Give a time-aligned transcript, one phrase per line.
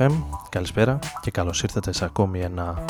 [0.00, 0.12] FM,
[0.48, 2.84] καλησπέρα και καλώς ήρθατε σε ακόμη ένα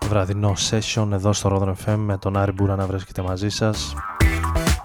[0.00, 3.94] βραδινό session εδώ στο Rodon FM με τον Άρη Μπούρα να βρίσκεται μαζί σας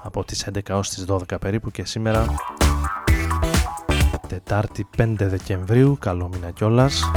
[0.03, 2.25] από τις 11 ως τις 12 περίπου και σήμερα
[4.27, 7.11] Τετάρτη 5 Δεκεμβρίου, καλό μήνα κιόλας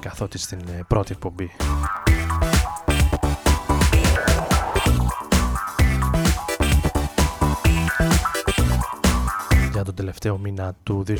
[0.00, 1.50] καθότι στην πρώτη εκπομπή
[10.02, 11.12] τελευταίο μήνα του 2018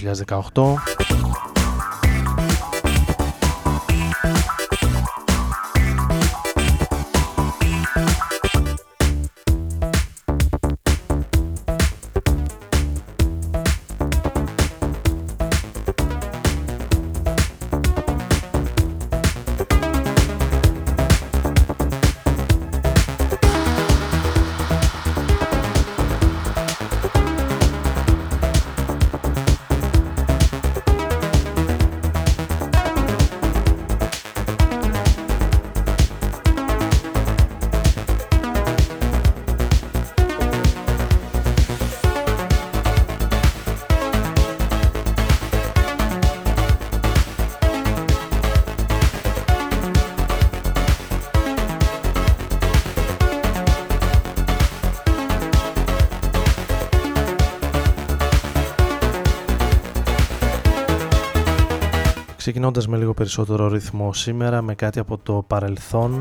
[62.73, 66.21] ξεκινώντας με λίγο περισσότερο ρυθμό σήμερα με κάτι από το παρελθόν.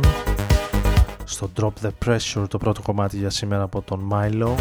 [1.23, 4.55] Στο Drop the Pressure το πρώτο κομμάτι για σήμερα από τον Milo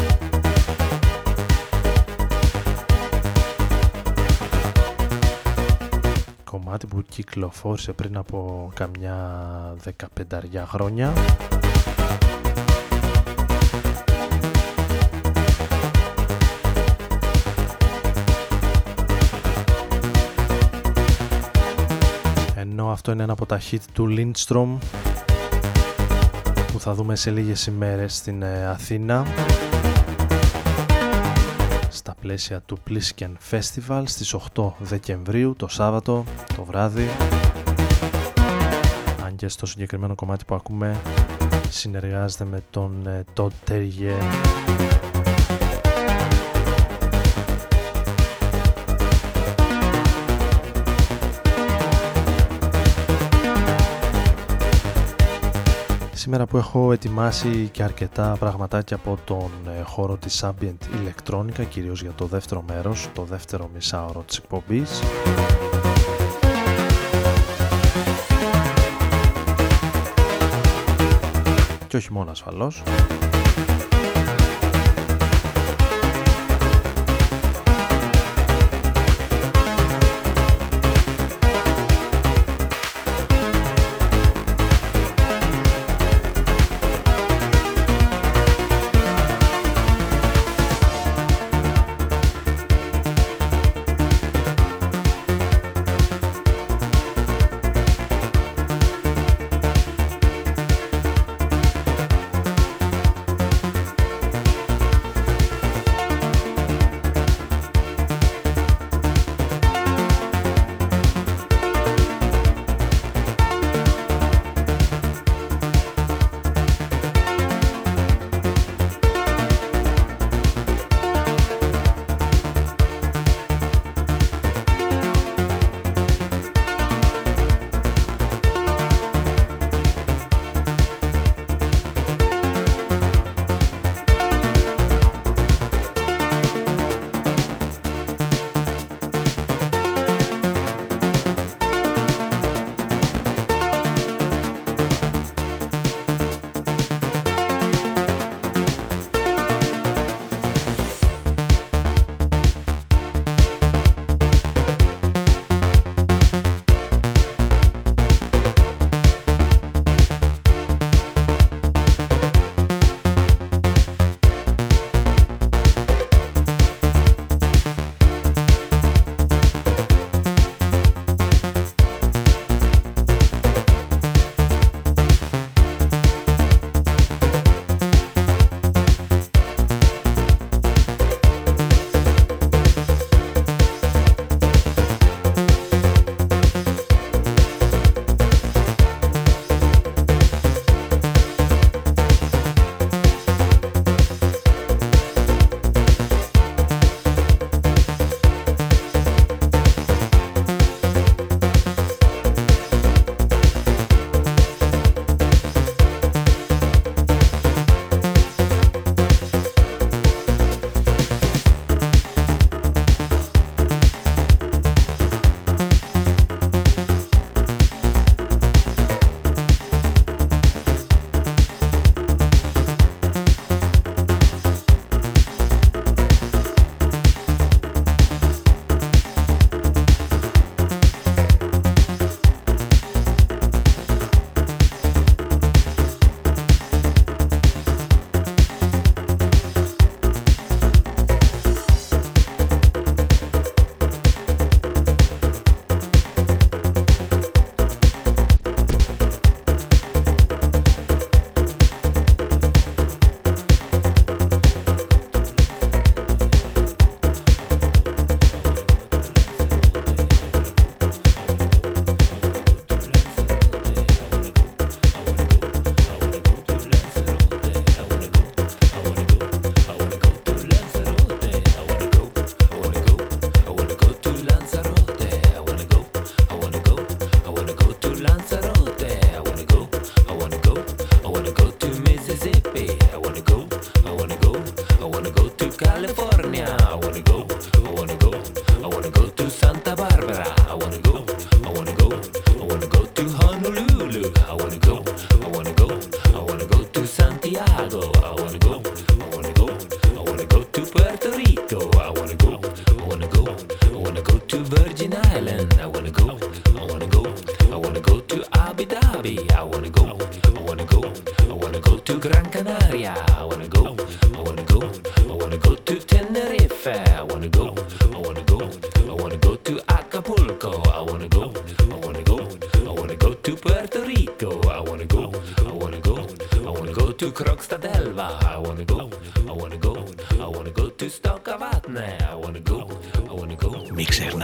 [6.43, 9.17] κομμάτι που κυκλοφόρησε πριν από καμιά
[9.83, 11.13] δεκαπενταριά χρόνια
[23.01, 24.77] αυτό είναι ένα από τα hit του Lindstrom
[26.71, 29.25] που θα δούμε σε λίγες ημέρες στην ε, Αθήνα.
[31.89, 36.23] Στα πλαίσια του Plisken Festival στις 8 Δεκεμβρίου το Σάββατο
[36.55, 37.09] το βράδυ.
[39.25, 41.01] Αν και στο συγκεκριμένο κομμάτι που ακούμε
[41.69, 44.21] συνεργάζεται με τον ε, Todd Terrier
[56.21, 62.01] Σήμερα που έχω ετοιμάσει και αρκετά πραγματάκια από τον ε, χώρο της Ambient ηλεκτρόνικα κυρίως
[62.01, 65.01] για το δεύτερο μέρος, το δεύτερο μισάωρο της εκπομπής.
[71.87, 72.83] Και όχι μόνο ασφαλώς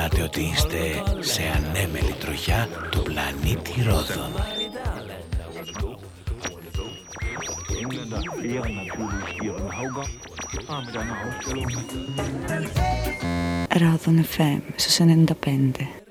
[0.10, 4.32] ξεχνάτε ότι είστε σε ανέμελη τροχιά του πλανήτη Ρόδων.
[13.70, 16.07] Ρόδων FM στους 95.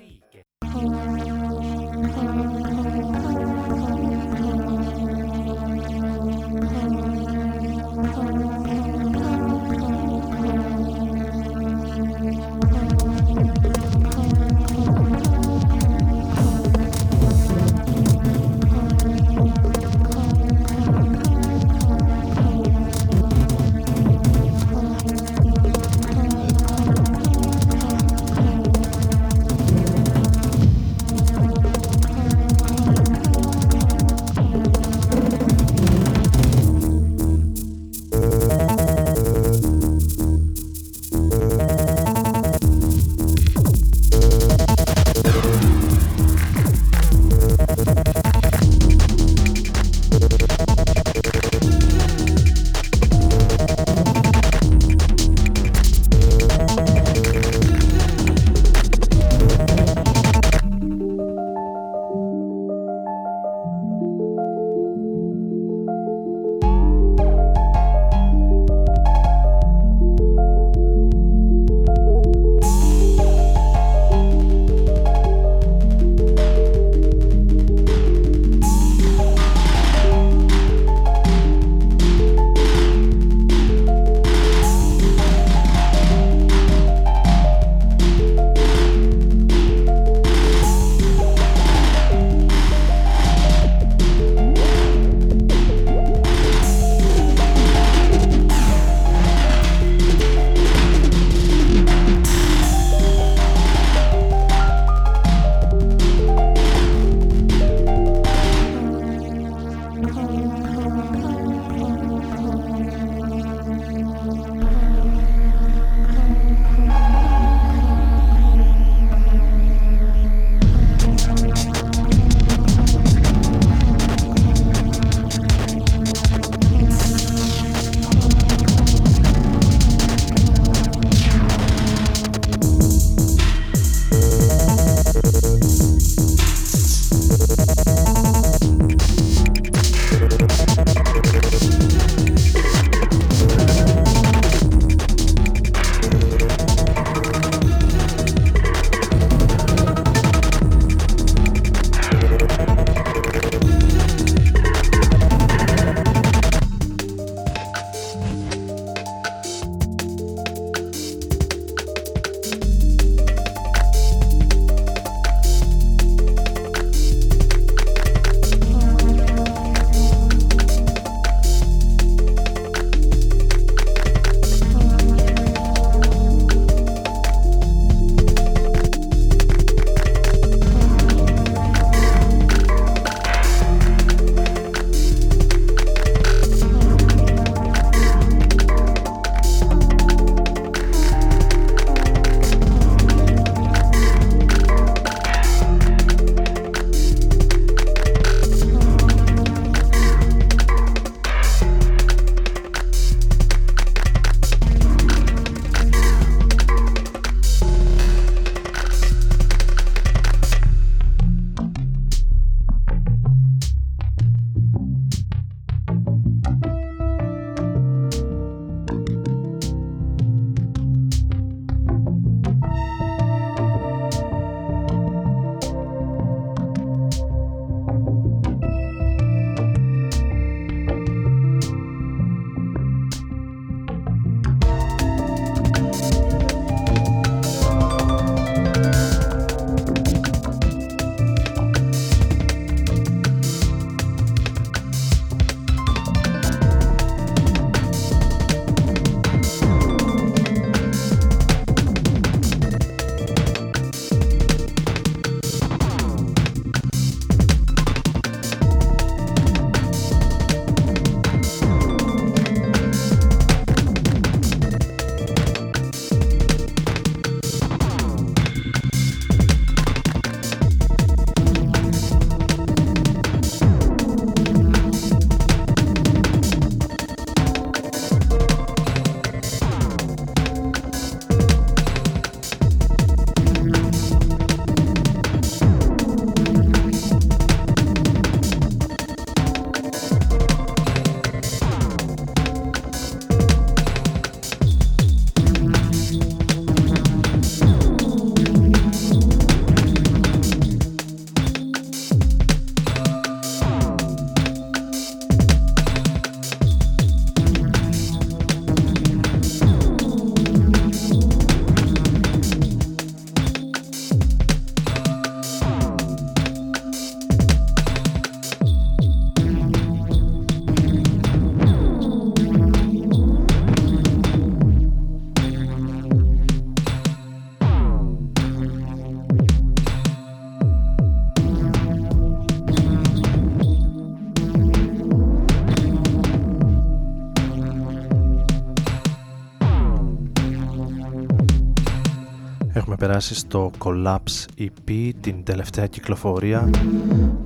[342.97, 346.71] Έχουμε περάσει στο Collapse EP, την τελευταία κυκλοφορία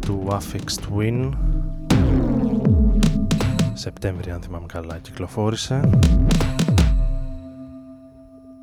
[0.00, 1.30] του Affix Twin.
[3.72, 5.80] Σεπτέμβρη, αν θυμάμαι καλά, κυκλοφόρησε.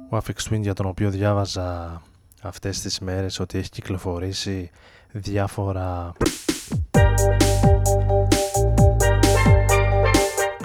[0.10, 2.01] Ο Affix Twin για τον οποίο διάβαζα
[2.41, 4.70] αυτές τις μέρες ότι έχει κυκλοφορήσει
[5.12, 6.12] διάφορα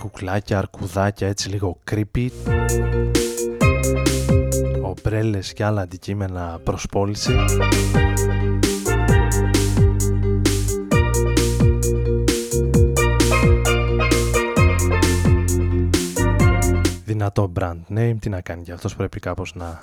[0.00, 2.28] κουκλάκια, αρκουδάκια έτσι λίγο creepy
[5.12, 7.32] ομπρέλες και άλλα αντικείμενα προς πώληση
[17.04, 19.80] δυνατό brand name, τι να κάνει και αυτός πρέπει κάπως να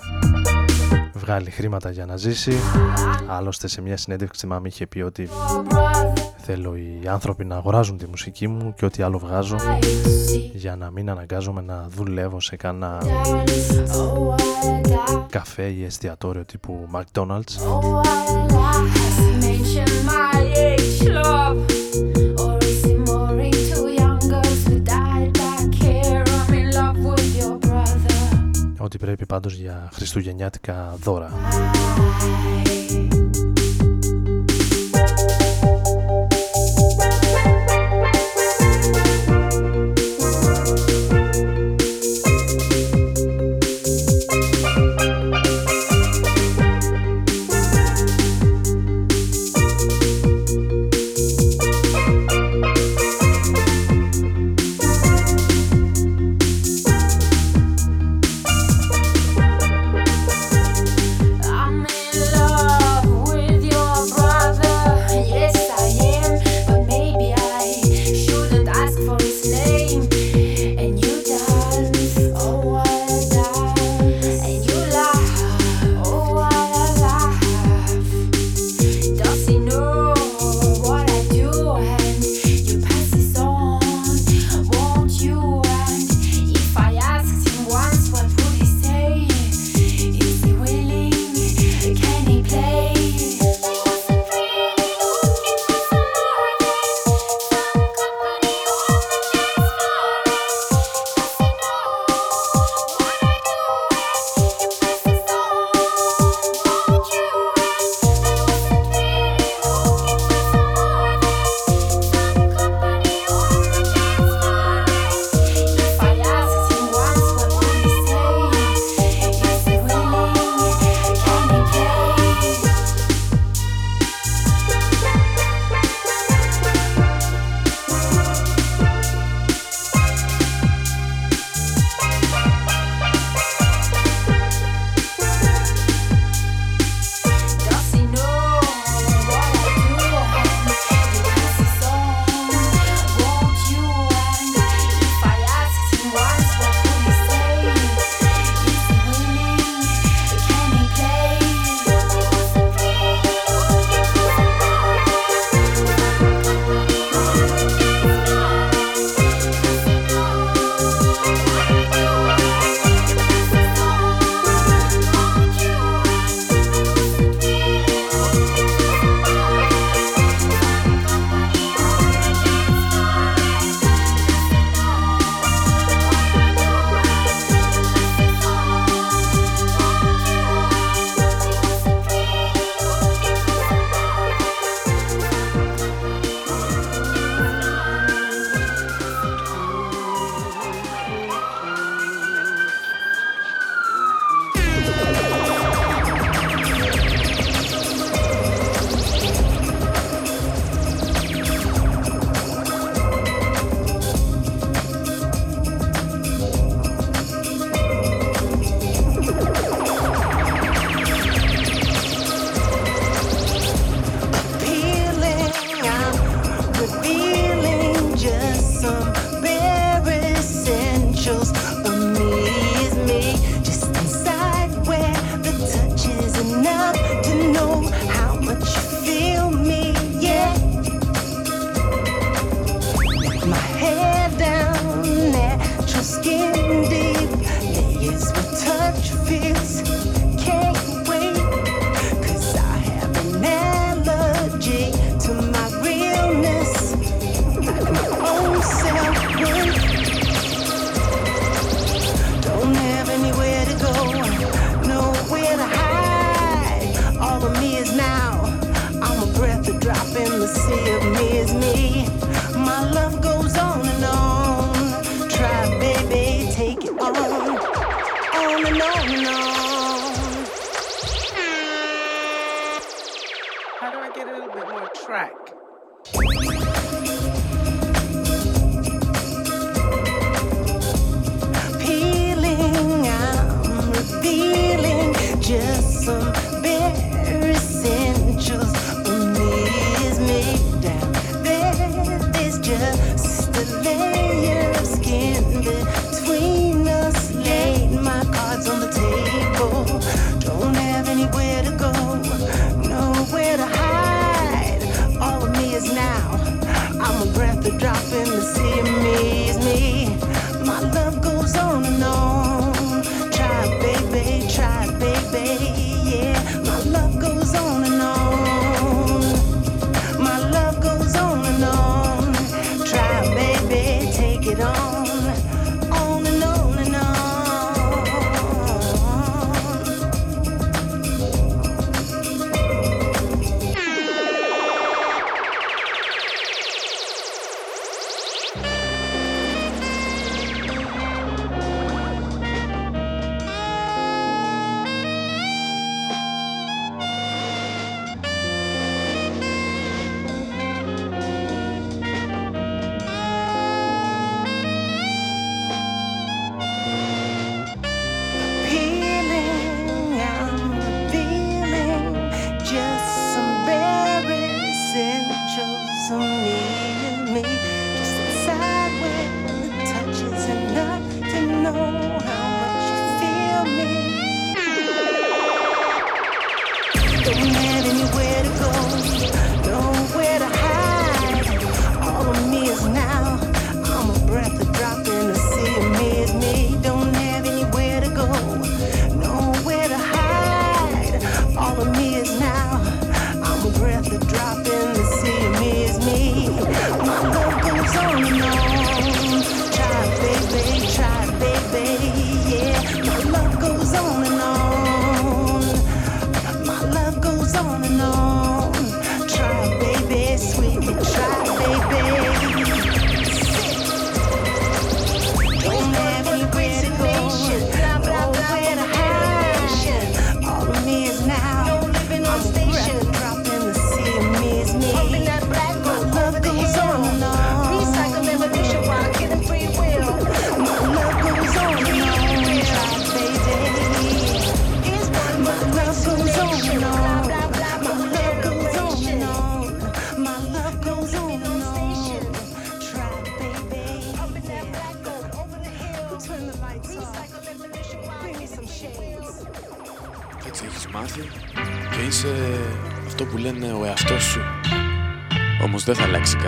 [1.14, 2.52] βγάλει χρήματα για να ζήσει.
[3.26, 5.28] Άλλωστε σε μια συνέντευξη θυμάμαι είχε πει ότι
[6.42, 9.56] θέλω οι άνθρωποι να αγοράζουν τη μουσική μου και ό,τι άλλο βγάζω
[10.52, 12.98] για να μην αναγκάζομαι να δουλεύω σε κάνα
[15.30, 17.56] καφέ ή εστιατόριο τύπου McDonald's
[28.78, 31.32] Ό,τι πρέπει πάντως για χριστουγεννιάτικα δώρα.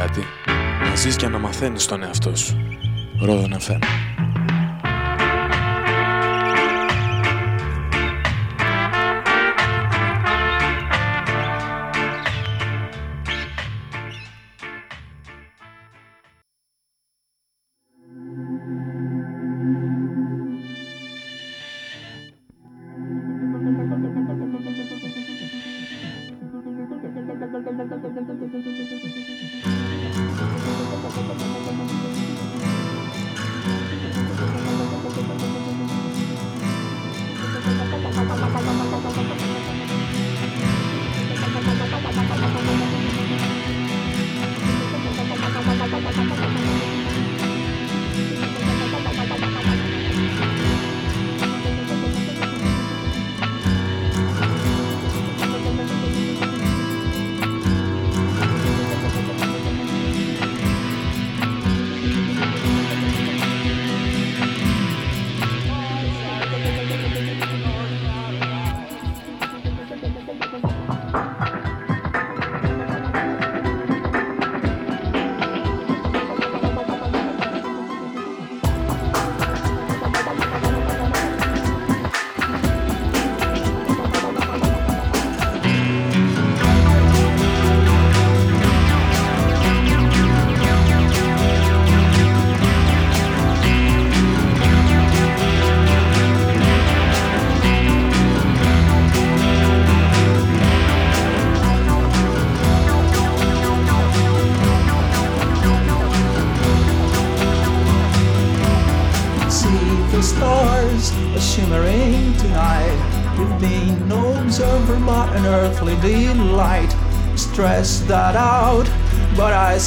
[0.06, 0.24] κάτι,
[0.88, 2.56] να ζεις και να μαθαίνεις τον εαυτό σου.
[3.20, 4.11] Ρόδον FM.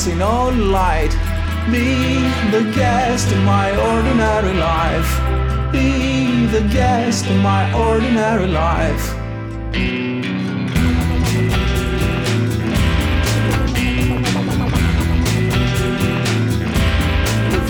[0.06, 1.12] dancing on light.
[1.72, 2.20] Be
[2.52, 5.72] the guest in my ordinary life.
[5.72, 9.14] Be the guest in my ordinary life.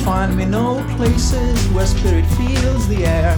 [0.04, 3.34] find me no places where spirit feels the air.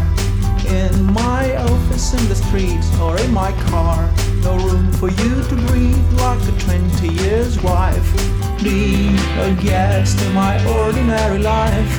[0.68, 4.12] In my office, in the street, or in my car,
[4.44, 8.37] no room for you to breathe like a 20 years wife.
[8.64, 11.94] Be a guest in my ordinary life.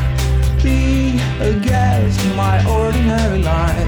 [0.63, 3.88] Be a guest in my ordinary life.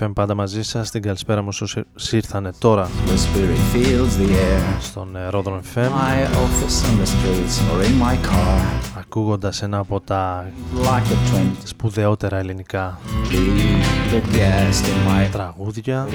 [0.00, 0.90] FM πάντα μαζί σας.
[0.90, 2.90] Την καλησπέρα μου όσους ήρθανε τώρα
[4.80, 5.88] στον ε, Ρόδον FM
[8.98, 10.50] ακούγοντας ένα από τα
[11.62, 12.98] σπουδαιότερα ελληνικά
[15.32, 16.06] τραγούδια.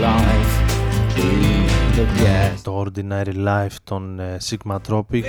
[2.63, 5.23] το Ordinary Life των ε, Sigma Tropic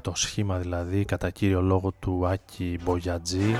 [0.00, 3.56] το σχήμα δηλαδή κατά κύριο λόγο του Άκη Μπογιατζή.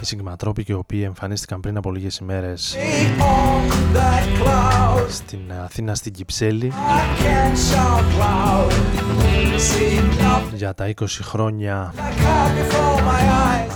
[0.00, 2.76] Οι συγκματρόποι και οι οποίοι εμφανίστηκαν πριν από λίγες ημέρες
[5.08, 6.72] στην Αθήνα στην Κυψέλη.
[10.54, 11.94] Για τα 20 χρόνια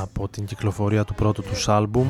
[0.02, 2.06] από την κυκλοφορία του πρώτου τους άλμπουμ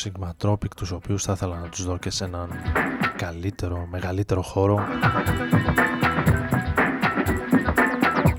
[0.00, 2.50] τους Sigma Tropic τους οποίους θα ήθελα να τους δω και σε έναν
[3.16, 4.78] καλύτερο, μεγαλύτερο χώρο.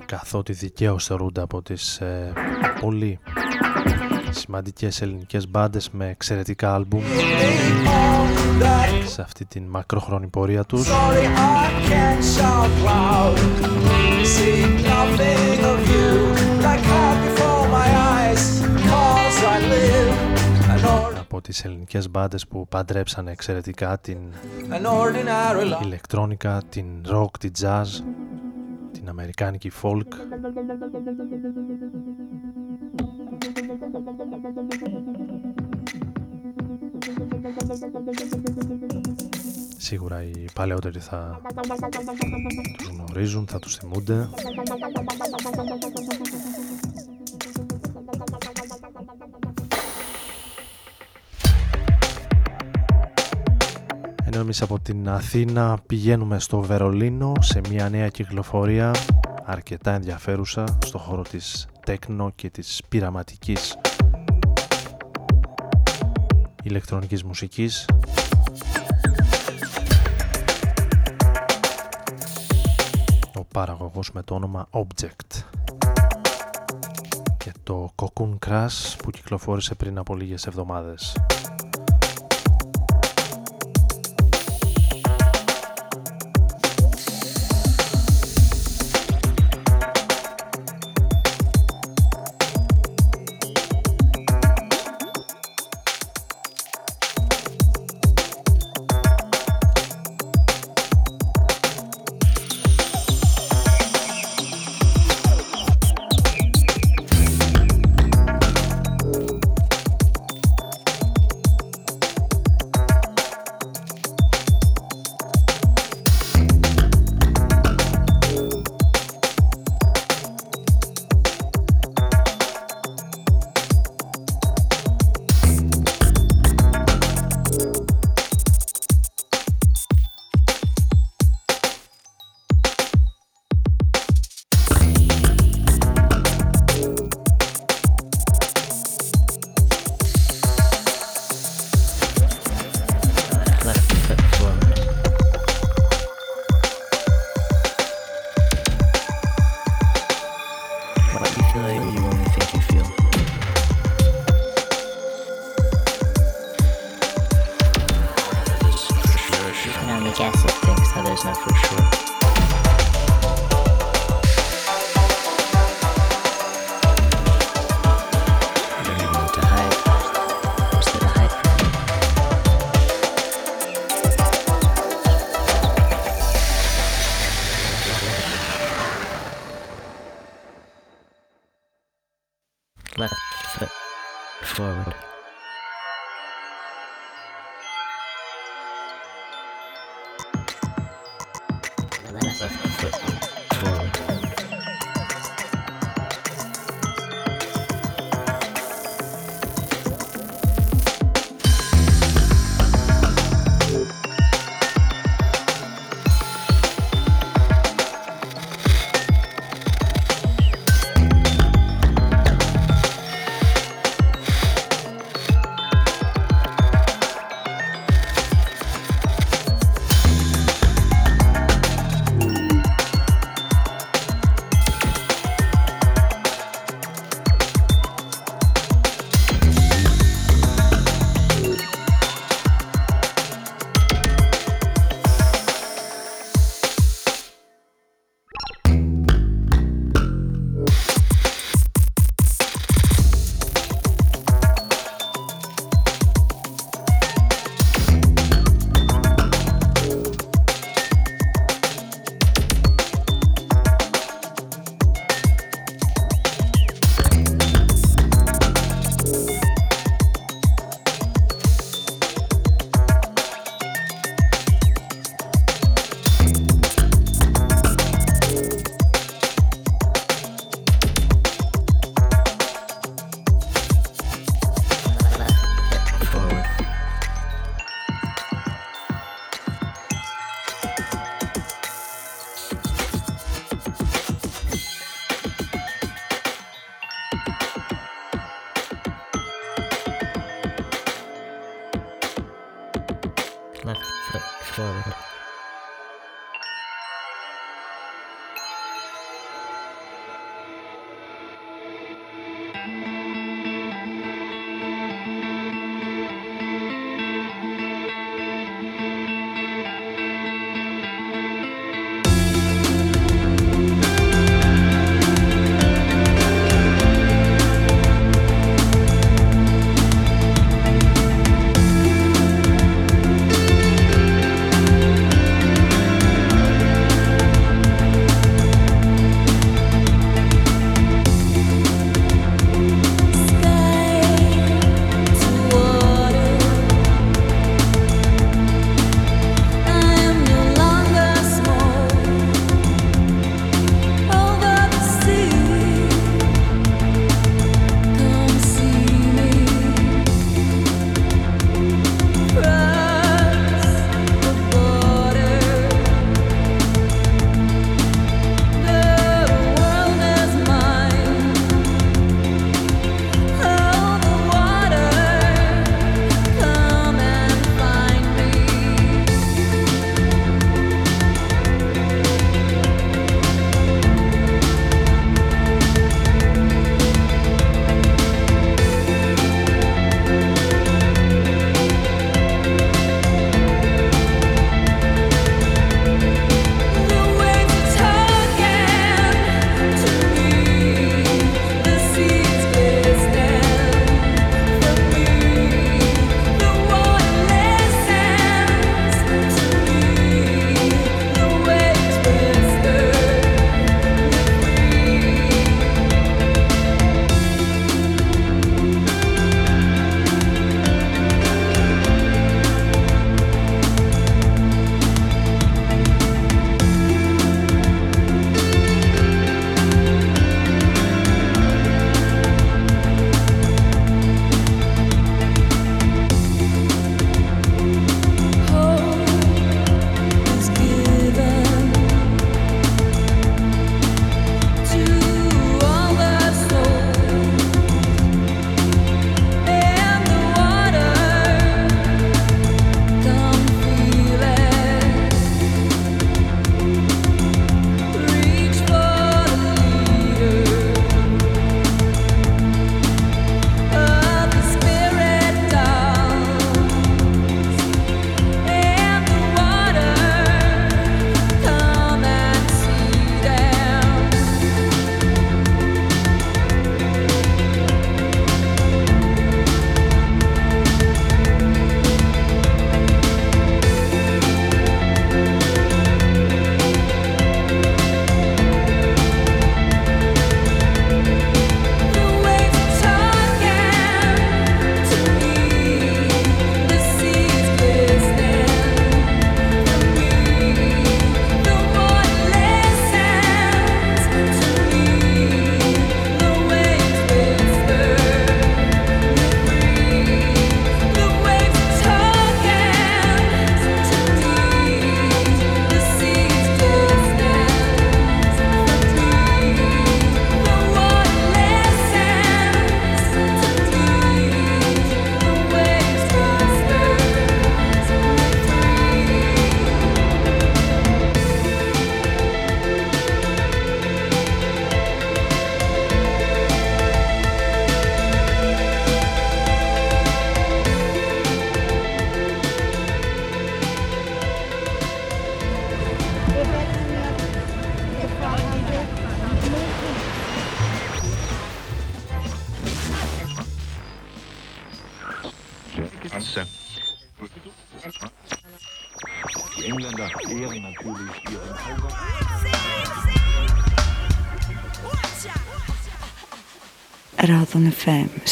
[0.06, 2.34] Καθότι δικαίως θεωρούνται από τις ε,
[2.80, 3.20] πολύ
[4.30, 7.04] σημαντικές ελληνικές μπάντες με εξαιρετικά άλμπουμ
[9.06, 10.90] σε αυτή την μακροχρόνη πορεία τους
[21.42, 24.18] από τις ελληνικές μπάντες που παντρέψανε εξαιρετικά την
[25.84, 27.86] ηλεκτρόνικα, την rock, την jazz,
[28.92, 30.02] την αμερικάνικη folk.
[39.78, 41.42] Σίγουρα οι παλαιότεροι θα
[42.78, 44.30] τους γνωρίζουν, θα τους θυμούνται.
[54.34, 58.92] Ενώ εμείς από την Αθήνα πηγαίνουμε στο Βερολίνο σε μια νέα κυκλοφορία
[59.46, 63.78] αρκετά ενδιαφέρουσα στο χώρο της τέκνο και της πειραματικής
[66.64, 67.86] ηλεκτρονικής μουσικής
[73.36, 75.44] ο παραγωγός με το όνομα Object
[77.38, 81.16] και το Cocoon Crash που κυκλοφόρησε πριν από λίγες εβδομάδες.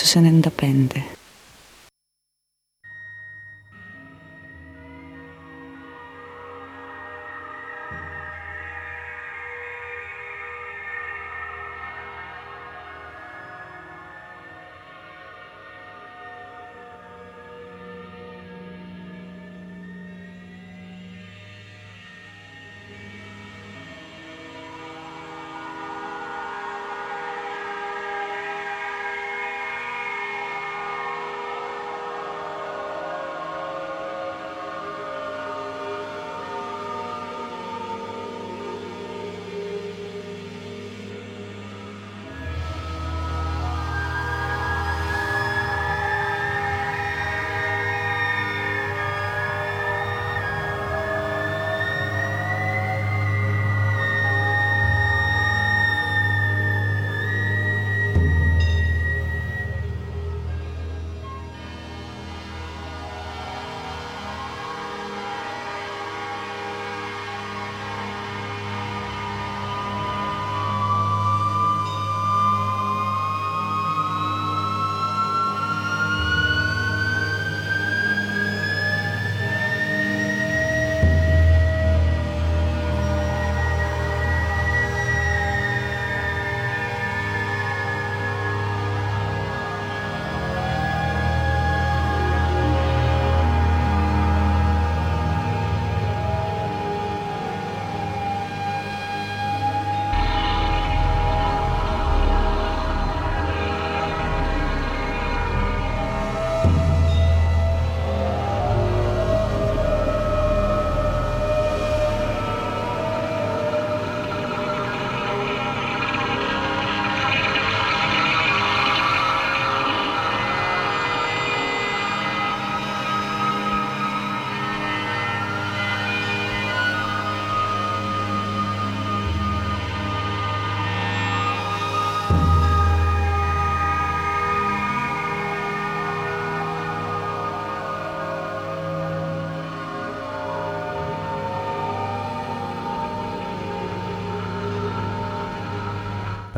[0.10, 0.89] FM στους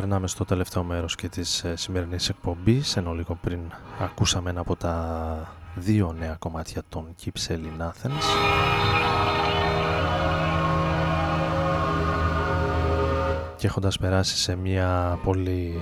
[0.02, 3.60] περνάμε στο τελευταίο μέρος και της ε, σημερινής εκπομπής ενώ λίγο πριν
[4.00, 8.24] ακούσαμε ένα από τα δύο νέα κομμάτια των Keep Selling Athens.
[13.58, 15.82] Και έχοντας περάσει σε μια πολύ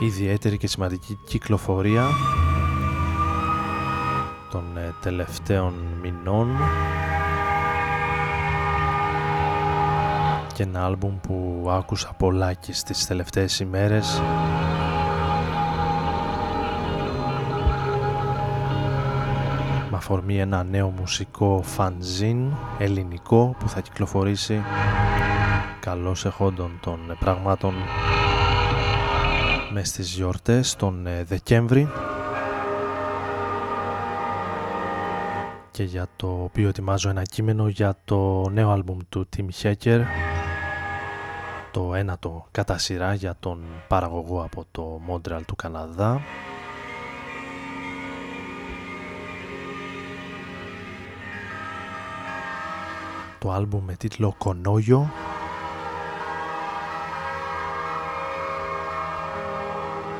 [0.00, 2.04] ιδιαίτερη και σημαντική κυκλοφορία
[4.50, 6.48] των ε, τελευταίων μηνών
[10.62, 14.20] και ένα άλμπουμ που άκουσα πολλά και στις τελευταίες ημέρες.
[19.90, 24.62] Με αφορμή ένα νέο μουσικό φανζίν ελληνικό που θα κυκλοφορήσει
[25.80, 27.74] καλώς εχόντων των πραγμάτων
[29.72, 31.88] μες στις γιορτές τον ε, Δεκέμβρη.
[35.70, 40.00] Και για το οποίο ετοιμάζω ένα κείμενο για το νέο άλμπουμ του Tim Hacker
[41.72, 46.20] το ένατο κατά σειρά για τον παραγωγό από το Μόντρεαλ του Καναδά.
[53.38, 55.10] Το άλμπουμ με τίτλο «Κονόγιο»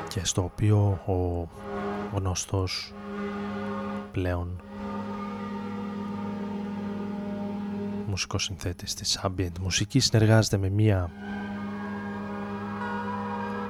[0.08, 1.48] και στο οποίο ο
[2.14, 2.92] γνωστός
[4.12, 4.62] πλέον
[8.06, 11.10] μουσικός συνθέτης της ambient μουσικής συνεργάζεται με μία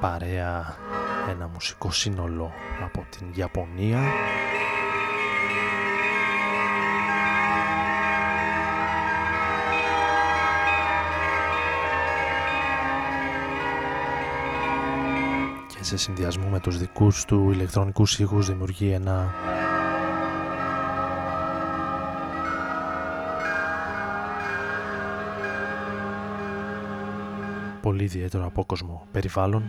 [0.03, 0.77] παρέα
[1.31, 4.01] ένα μουσικό σύνολο από την Ιαπωνία.
[15.69, 19.35] Και σε συνδυασμό με τους δικούς του ηλεκτρονικούς ήχους δημιουργεί ένα
[27.83, 29.63] πολύ ιδιαίτερο απόκοσμο περιβάλλον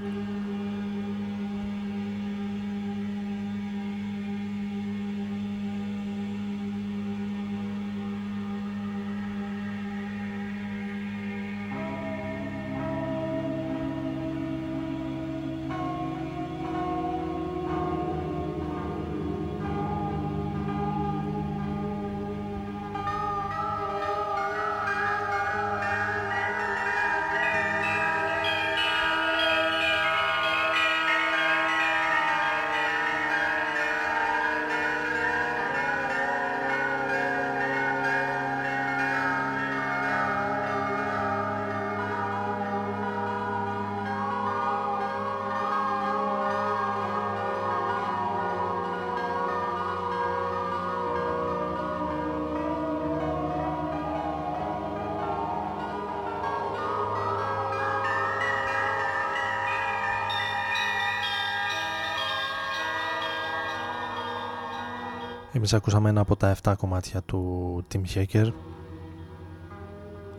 [65.55, 68.51] Εμείς ακούσαμε ένα από τα 7 κομμάτια του Tim Hacker.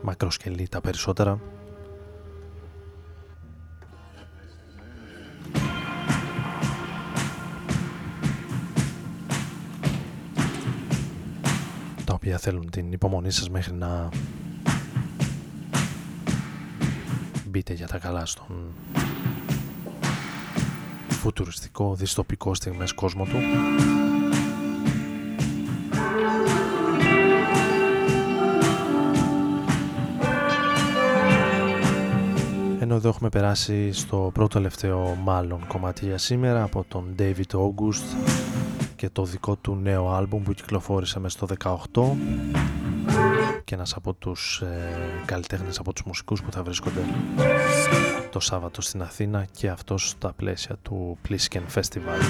[0.02, 1.40] Μακροσκελή τα περισσότερα.
[12.04, 14.08] Τα οποία θέλουν την υπομονή σας μέχρι να
[17.46, 18.74] μπείτε για τα καλά στον
[21.08, 23.38] φουτουριστικό, δυστοπικό στιγμές κόσμο του
[33.04, 38.16] εδώ έχουμε περάσει στο πρώτο τελευταίο μάλλον κομμάτι για σήμερα από τον David August
[38.96, 42.02] και το δικό του νέο άλμπουμ που κυκλοφόρησε μέσα στο 18
[43.64, 47.00] και ένας από τους ε, καλλιτέχνες, από τους μουσικούς που θα βρίσκονται
[48.30, 52.20] το Σάββατο στην Αθήνα και αυτός στα πλαίσια του Plisken Festival.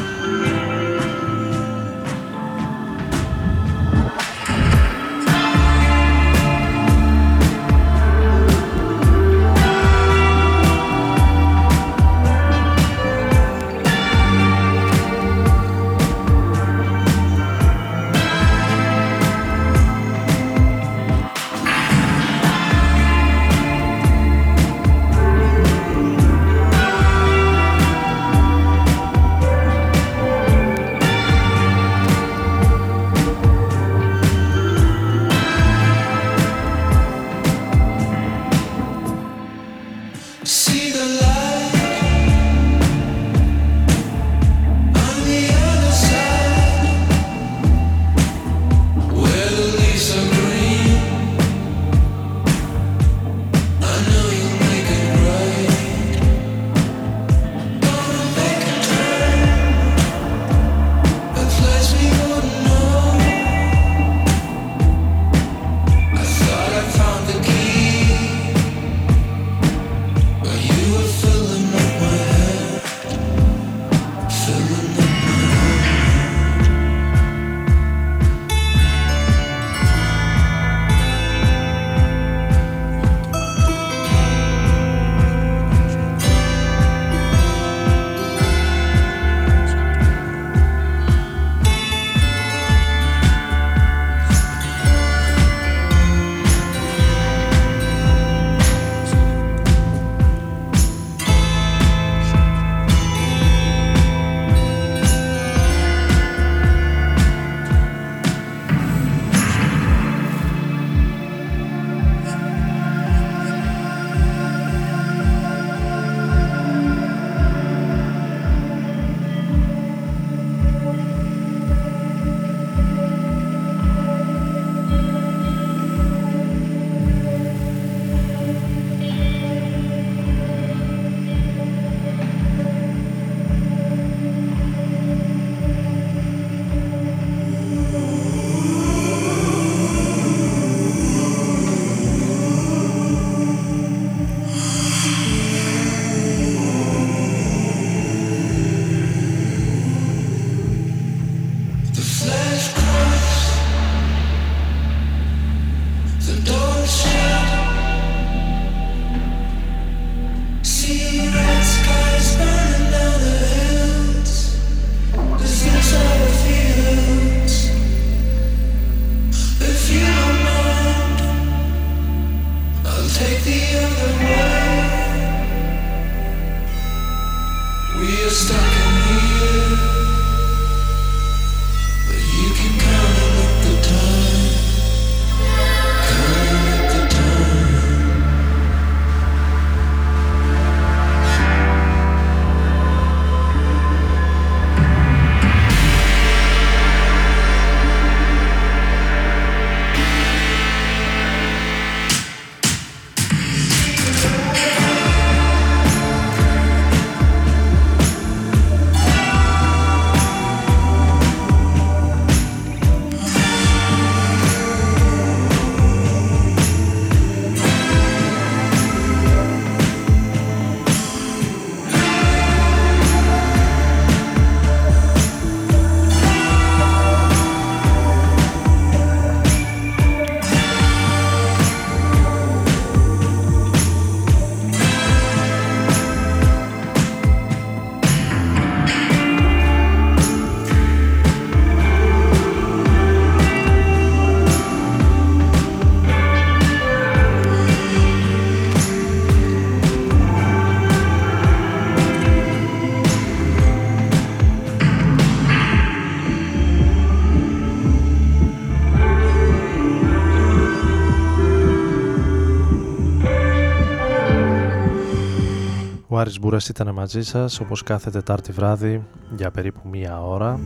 [266.24, 269.06] Μάρις Μπούρας ήταν μαζί σας όπως κάθε Τετάρτη βράδυ
[269.36, 270.60] για περίπου μία ώρα.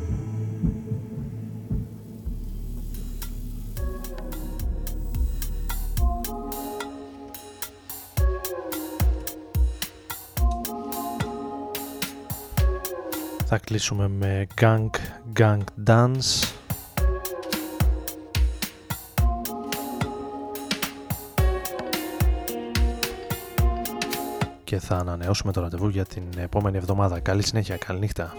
[13.46, 14.90] Θα κλείσουμε με Gang
[15.38, 16.57] Gang Dance
[24.68, 27.20] και θα ανανεώσουμε το ραντεβού για την επόμενη εβδομάδα.
[27.20, 28.32] Καλή συνέχεια, καλή νύχτα.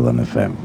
[0.00, 0.59] Aldan FM.